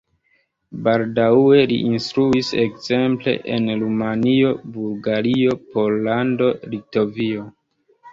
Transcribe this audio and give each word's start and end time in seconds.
Baldaŭe 0.85 1.57
li 1.71 1.75
instruis 1.89 2.49
ekzemple 2.63 3.33
en 3.57 3.67
Rumanio, 3.81 4.53
Bulgario, 4.79 5.53
Pollando, 5.75 6.49
Litovio. 6.73 7.45